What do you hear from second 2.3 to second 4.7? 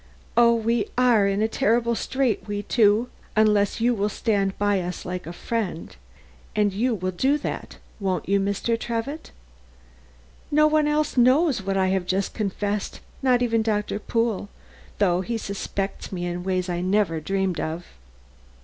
we two, unless you will stand